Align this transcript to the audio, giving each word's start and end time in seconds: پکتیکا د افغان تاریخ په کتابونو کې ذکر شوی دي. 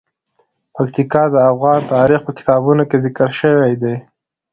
پکتیکا 0.75 1.23
د 1.33 1.35
افغان 1.51 1.79
تاریخ 1.93 2.19
په 2.25 2.31
کتابونو 2.37 2.83
کې 2.89 2.97
ذکر 3.05 3.29
شوی 3.41 3.73
دي. 3.81 3.95